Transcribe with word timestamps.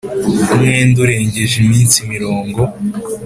Umwenda 0.49 0.97
urengeje 1.05 1.55
iminsi 1.63 1.97
mirongo 2.11 2.59